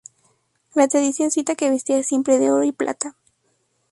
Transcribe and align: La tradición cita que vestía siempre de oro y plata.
La 0.73 0.87
tradición 0.87 1.29
cita 1.29 1.53
que 1.53 1.69
vestía 1.69 2.01
siempre 2.01 2.39
de 2.39 2.49
oro 2.49 2.63
y 2.63 2.71
plata. 2.71 3.15